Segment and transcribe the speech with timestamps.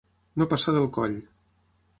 [0.41, 1.15] No passar del coll.